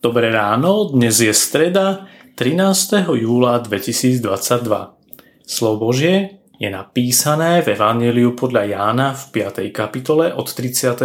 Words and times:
Dobré 0.00 0.32
ráno, 0.32 0.88
dnes 0.88 1.20
je 1.20 1.28
streda 1.28 2.08
13. 2.32 3.04
júla 3.20 3.60
2022. 3.60 4.24
Slovo 5.44 5.76
Božie 5.76 6.40
je 6.56 6.72
napísané 6.72 7.60
v 7.60 7.76
Evangeliu 7.76 8.32
podľa 8.32 8.64
Jána 8.64 9.12
v 9.12 9.44
5. 9.44 9.68
kapitole 9.68 10.32
od 10.32 10.48
31. 10.48 11.04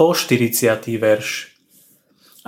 po 0.00 0.06
40. 0.16 0.48
verš. 0.96 1.60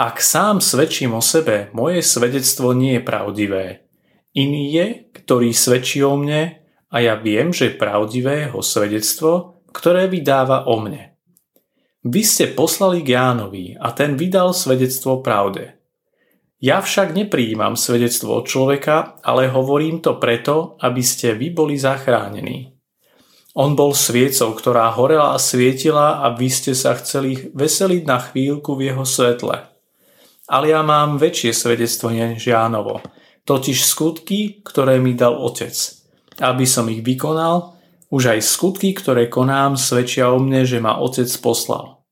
Ak 0.01 0.25
sám 0.25 0.65
svedčím 0.65 1.13
o 1.13 1.21
sebe, 1.21 1.69
moje 1.77 2.01
svedectvo 2.01 2.73
nie 2.73 2.97
je 2.97 3.03
pravdivé. 3.05 3.85
Iný 4.33 4.73
je, 4.73 4.87
ktorý 5.21 5.53
svedčí 5.53 6.01
o 6.01 6.17
mne 6.17 6.65
a 6.89 6.97
ja 6.97 7.21
viem, 7.21 7.53
že 7.53 7.77
pravdivé 7.77 8.49
jeho 8.49 8.65
svedectvo, 8.65 9.61
ktoré 9.69 10.09
vydáva 10.09 10.65
o 10.65 10.81
mne. 10.81 11.10
Vy 12.01 12.25
ste 12.25 12.57
poslali 12.57 13.05
k 13.05 13.13
Jánovi 13.13 13.77
a 13.77 13.93
ten 13.93 14.17
vydal 14.17 14.57
svedectvo 14.57 15.21
pravde. 15.21 15.77
Ja 16.61 16.81
však 16.81 17.13
neprijímam 17.13 17.77
svedectvo 17.77 18.41
od 18.41 18.49
človeka, 18.49 19.21
ale 19.21 19.53
hovorím 19.53 20.01
to 20.01 20.17
preto, 20.17 20.81
aby 20.81 21.05
ste 21.05 21.37
vy 21.37 21.53
boli 21.53 21.77
zachránení. 21.77 22.73
On 23.53 23.77
bol 23.77 23.93
sviecou, 23.93 24.57
ktorá 24.57 24.89
horela 24.97 25.37
a 25.37 25.43
svietila 25.43 26.25
a 26.25 26.33
vy 26.33 26.49
ste 26.49 26.73
sa 26.73 26.97
chceli 26.97 27.53
veseliť 27.53 28.03
na 28.09 28.17
chvíľku 28.17 28.81
v 28.81 28.93
jeho 28.93 29.05
svetle. 29.05 29.69
Ale 30.49 30.73
ja 30.73 30.81
mám 30.81 31.21
väčšie 31.21 31.53
svedectvo 31.53 32.09
než 32.13 32.49
Jánovo, 32.49 33.05
totiž 33.45 33.85
skutky, 33.85 34.65
ktoré 34.65 34.97
mi 35.05 35.13
dal 35.13 35.37
Otec. 35.37 35.77
Aby 36.41 36.65
som 36.65 36.89
ich 36.89 37.05
vykonal, 37.05 37.80
už 38.11 38.37
aj 38.37 38.41
skutky, 38.43 38.91
ktoré 38.91 39.31
konám, 39.31 39.79
svedčia 39.79 40.35
o 40.35 40.43
mne, 40.43 40.67
že 40.67 40.83
ma 40.83 40.99
otec 40.99 41.31
poslal. 41.39 42.03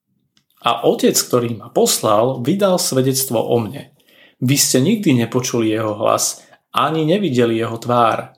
A 0.63 0.83
otec, 0.87 1.15
ktorý 1.15 1.55
ma 1.59 1.67
poslal, 1.71 2.39
vydal 2.43 2.79
svedectvo 2.79 3.39
o 3.39 3.59
mne. 3.59 3.95
Vy 4.39 4.55
ste 4.55 4.79
nikdy 4.79 5.15
nepočuli 5.23 5.71
jeho 5.71 5.95
hlas, 5.99 6.43
ani 6.71 7.03
nevideli 7.03 7.59
jeho 7.59 7.75
tvár. 7.75 8.35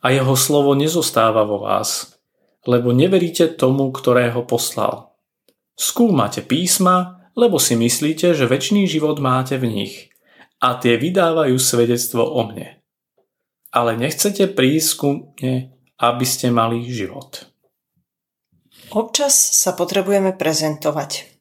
A 0.00 0.06
jeho 0.08 0.32
slovo 0.32 0.72
nezostáva 0.72 1.44
vo 1.44 1.60
vás, 1.60 2.16
lebo 2.64 2.96
neveríte 2.96 3.52
tomu, 3.52 3.92
ktorého 3.92 4.48
poslal. 4.48 5.12
Skúmate 5.76 6.40
písma, 6.40 7.28
lebo 7.36 7.60
si 7.60 7.76
myslíte, 7.76 8.32
že 8.32 8.48
väčší 8.48 8.88
život 8.88 9.20
máte 9.20 9.60
v 9.60 9.68
nich. 9.68 9.94
A 10.64 10.80
tie 10.80 10.96
vydávajú 10.96 11.60
svedectvo 11.60 12.24
o 12.24 12.48
mne. 12.48 12.80
Ale 13.68 14.00
nechcete 14.00 14.48
prísť 14.48 14.90
ku 14.96 15.36
mne 15.36 15.74
aby 15.98 16.24
ste 16.26 16.50
mali 16.50 16.82
život. 16.90 17.50
Občas 18.94 19.34
sa 19.34 19.74
potrebujeme 19.74 20.34
prezentovať. 20.36 21.34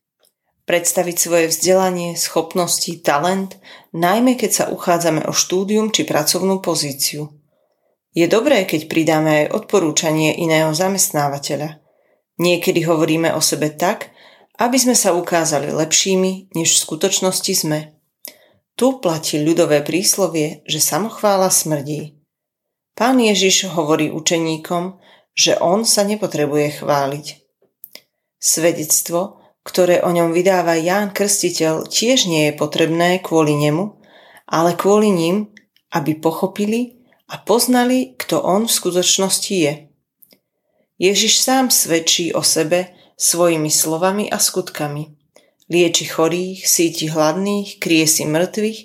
Predstaviť 0.63 1.15
svoje 1.19 1.45
vzdelanie, 1.51 2.15
schopnosti, 2.15 2.89
talent, 3.03 3.59
najmä 3.91 4.39
keď 4.39 4.51
sa 4.51 4.65
uchádzame 4.71 5.27
o 5.27 5.35
štúdium 5.35 5.91
či 5.91 6.07
pracovnú 6.07 6.63
pozíciu. 6.63 7.27
Je 8.15 8.29
dobré, 8.29 8.63
keď 8.63 8.87
pridáme 8.87 9.31
aj 9.43 9.59
odporúčanie 9.59 10.37
iného 10.39 10.71
zamestnávateľa. 10.71 11.83
Niekedy 12.39 12.85
hovoríme 12.87 13.33
o 13.35 13.41
sebe 13.43 13.73
tak, 13.73 14.13
aby 14.61 14.77
sme 14.77 14.95
sa 14.95 15.11
ukázali 15.17 15.73
lepšími, 15.73 16.53
než 16.55 16.77
v 16.77 16.83
skutočnosti 16.87 17.53
sme. 17.53 17.97
Tu 18.77 18.97
platí 19.01 19.41
ľudové 19.41 19.83
príslovie, 19.85 20.63
že 20.65 20.79
samochvála 20.79 21.49
smrdí. 21.51 22.22
Pán 22.93 23.17
Ježiš 23.17 23.73
hovorí 23.73 24.13
učeníkom, 24.13 25.01
že 25.33 25.57
on 25.57 25.81
sa 25.81 26.05
nepotrebuje 26.05 26.81
chváliť. 26.81 27.25
Svedectvo, 28.37 29.41
ktoré 29.65 30.05
o 30.05 30.13
ňom 30.13 30.29
vydáva 30.29 30.77
Ján 30.77 31.09
Krstiteľ, 31.09 31.89
tiež 31.89 32.29
nie 32.29 32.51
je 32.51 32.53
potrebné 32.53 33.17
kvôli 33.23 33.57
nemu, 33.57 33.97
ale 34.45 34.77
kvôli 34.77 35.09
ním, 35.09 35.49
aby 35.89 36.13
pochopili 36.21 37.01
a 37.33 37.41
poznali, 37.41 38.13
kto 38.13 38.45
on 38.45 38.69
v 38.69 38.75
skutočnosti 38.77 39.55
je. 39.55 39.73
Ježiš 41.01 41.41
sám 41.41 41.73
svedčí 41.73 42.29
o 42.29 42.45
sebe 42.45 42.93
svojimi 43.17 43.73
slovami 43.73 44.29
a 44.29 44.37
skutkami. 44.37 45.17
Lieči 45.71 46.05
chorých, 46.05 46.67
síti 46.69 47.09
hladných, 47.09 47.81
krie 47.81 48.05
si 48.05 48.27
mŕtvych 48.29 48.79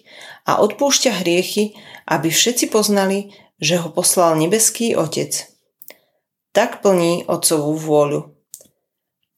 a 0.49 0.65
odpúšťa 0.65 1.21
hriechy, 1.21 1.77
aby 2.09 2.33
všetci 2.33 2.73
poznali, 2.73 3.35
že 3.59 3.83
ho 3.83 3.91
poslal 3.91 4.39
nebeský 4.39 4.95
Otec. 4.95 5.51
Tak 6.55 6.81
plní 6.83 7.27
Otcovú 7.27 7.75
vôľu. 7.75 8.21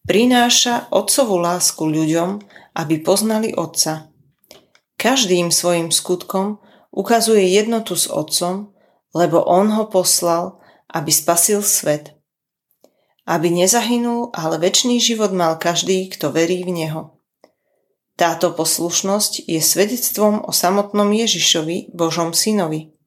Prináša 0.04 0.88
Otcovú 0.92 1.40
lásku 1.40 1.80
ľuďom, 1.84 2.40
aby 2.76 3.00
poznali 3.00 3.52
Otca. 3.56 4.12
Každým 5.00 5.48
svojim 5.48 5.88
skutkom 5.88 6.60
ukazuje 6.92 7.48
jednotu 7.48 7.96
s 7.96 8.08
Otcom, 8.08 8.72
lebo 9.16 9.40
On 9.44 9.72
ho 9.72 9.88
poslal, 9.88 10.60
aby 10.92 11.08
spasil 11.08 11.64
svet. 11.64 12.12
Aby 13.24 13.52
nezahynul, 13.52 14.32
ale 14.36 14.60
väčší 14.60 15.00
život 15.00 15.32
mal 15.32 15.56
každý, 15.56 16.08
kto 16.12 16.32
verí 16.32 16.64
v 16.64 16.72
Neho. 16.72 17.02
Táto 18.20 18.52
poslušnosť 18.52 19.48
je 19.48 19.60
svedectvom 19.64 20.44
o 20.44 20.52
samotnom 20.52 21.08
Ježišovi, 21.08 21.96
Božom 21.96 22.36
synovi 22.36 22.99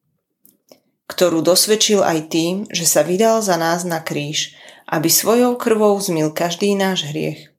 ktorú 1.14 1.46
dosvedčil 1.46 2.02
aj 2.02 2.34
tým, 2.34 2.56
že 2.74 2.90
sa 2.90 3.06
vydal 3.06 3.46
za 3.46 3.54
nás 3.62 3.86
na 3.86 4.02
kríž, 4.02 4.58
aby 4.90 5.14
svojou 5.14 5.54
krvou 5.62 5.94
zmil 6.02 6.34
každý 6.34 6.74
náš 6.74 7.06
hriech. 7.14 7.54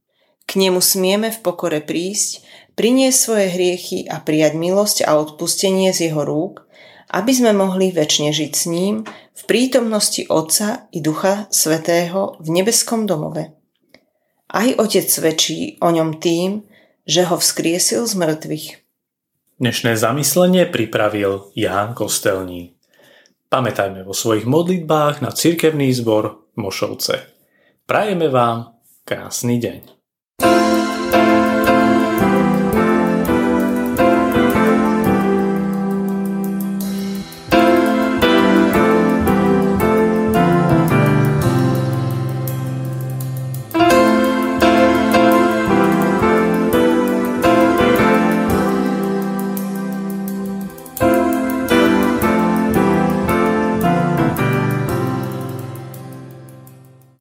K 0.45 0.51
nemu 0.59 0.83
smieme 0.83 1.31
v 1.31 1.39
pokore 1.39 1.79
prísť, 1.79 2.43
priniesť 2.75 3.19
svoje 3.19 3.47
hriechy 3.55 4.11
a 4.11 4.19
prijať 4.19 4.59
milosť 4.59 5.07
a 5.07 5.17
odpustenie 5.23 5.95
z 5.95 6.11
jeho 6.11 6.27
rúk, 6.27 6.67
aby 7.15 7.31
sme 7.31 7.55
mohli 7.55 7.95
väčšine 7.95 8.35
žiť 8.35 8.53
s 8.53 8.65
ním 8.67 9.07
v 9.07 9.43
prítomnosti 9.47 10.27
Otca 10.27 10.91
i 10.91 10.99
Ducha 10.99 11.47
Svetého 11.55 12.35
v 12.43 12.49
nebeskom 12.51 13.07
domove. 13.07 13.55
Aj 14.51 14.69
Otec 14.75 15.07
svedčí 15.07 15.79
o 15.79 15.95
ňom 15.95 16.19
tým, 16.19 16.67
že 17.07 17.23
ho 17.27 17.39
vzkriesil 17.39 18.11
z 18.11 18.15
mŕtvych. 18.19 18.67
Dnešné 19.63 19.95
zamyslenie 19.95 20.67
pripravil 20.67 21.55
Ján 21.55 21.95
Kostelník. 21.95 22.74
Pamätajme 23.55 24.03
vo 24.03 24.11
svojich 24.11 24.51
modlitbách 24.51 25.23
na 25.23 25.31
cirkevný 25.31 25.95
zbor 25.95 26.51
Mošovce. 26.59 27.23
Prajeme 27.87 28.27
vám 28.27 28.83
krásny 29.07 29.63
deň. 29.63 29.81